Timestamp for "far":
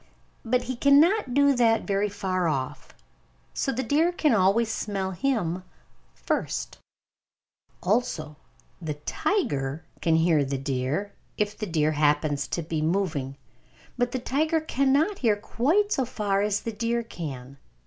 2.09-2.47, 16.05-16.41